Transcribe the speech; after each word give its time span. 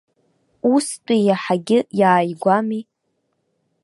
Устәи 0.73 1.19
иаҳагьы 1.27 1.79
иааигәами. 1.99 2.81